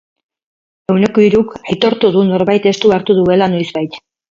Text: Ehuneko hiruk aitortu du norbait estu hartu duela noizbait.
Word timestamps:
Ehuneko 0.93 1.23
hiruk 1.25 1.53
aitortu 1.59 2.11
du 2.17 2.25
norbait 2.31 2.67
estu 2.73 2.95
hartu 2.99 3.21
duela 3.23 3.53
noizbait. 3.57 4.03